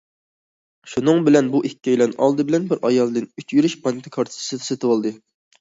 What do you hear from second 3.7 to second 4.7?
بانكا كارتىسى